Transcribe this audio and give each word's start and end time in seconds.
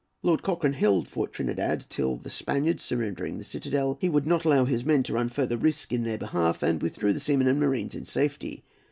Lord 0.23 0.41
Cochrane 0.41 0.73
held 0.73 1.07
Fort 1.07 1.31
Trinidad 1.31 1.85
till, 1.87 2.15
the 2.17 2.31
Spaniards 2.31 2.81
surrendering 2.81 3.37
the 3.37 3.43
citadel, 3.43 3.99
he 4.01 4.09
would 4.09 4.25
not 4.25 4.45
allow 4.45 4.65
his 4.65 4.83
men 4.83 5.03
to 5.03 5.13
run 5.13 5.29
further 5.29 5.57
risk 5.57 5.93
in 5.93 6.05
their 6.05 6.17
behalf, 6.17 6.63
and 6.63 6.81
withdrew 6.81 7.13
the 7.13 7.19
seamen 7.19 7.45
and 7.47 7.59
marines 7.59 7.93
in 7.93 8.05
safety. 8.05 8.63